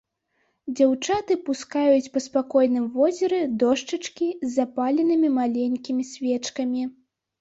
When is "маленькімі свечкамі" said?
5.39-6.83